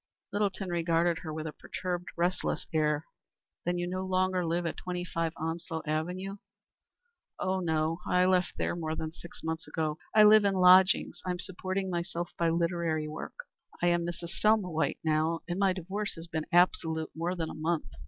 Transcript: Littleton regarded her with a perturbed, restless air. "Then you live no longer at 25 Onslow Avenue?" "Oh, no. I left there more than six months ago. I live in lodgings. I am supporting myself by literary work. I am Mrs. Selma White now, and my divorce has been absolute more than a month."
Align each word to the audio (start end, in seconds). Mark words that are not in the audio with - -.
Littleton 0.33 0.69
regarded 0.71 1.19
her 1.19 1.31
with 1.31 1.45
a 1.45 1.51
perturbed, 1.53 2.07
restless 2.17 2.65
air. 2.73 3.05
"Then 3.65 3.77
you 3.77 3.85
live 3.85 3.91
no 3.99 4.05
longer 4.07 4.67
at 4.67 4.77
25 4.77 5.31
Onslow 5.37 5.83
Avenue?" 5.85 6.37
"Oh, 7.39 7.59
no. 7.59 7.99
I 8.07 8.25
left 8.25 8.53
there 8.57 8.75
more 8.75 8.95
than 8.95 9.11
six 9.11 9.43
months 9.43 9.67
ago. 9.67 9.99
I 10.15 10.23
live 10.23 10.43
in 10.43 10.55
lodgings. 10.55 11.21
I 11.23 11.29
am 11.29 11.37
supporting 11.39 11.91
myself 11.91 12.31
by 12.35 12.49
literary 12.49 13.07
work. 13.07 13.45
I 13.79 13.89
am 13.89 14.03
Mrs. 14.03 14.29
Selma 14.29 14.71
White 14.71 14.97
now, 15.03 15.41
and 15.47 15.59
my 15.59 15.71
divorce 15.71 16.15
has 16.15 16.25
been 16.25 16.47
absolute 16.51 17.11
more 17.15 17.35
than 17.35 17.51
a 17.51 17.53
month." 17.53 17.85